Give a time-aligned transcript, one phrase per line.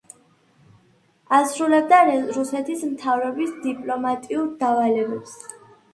[1.39, 5.37] ასრულებდა რუსეთის მთავრობის დიპლომატიურ დავალებებს.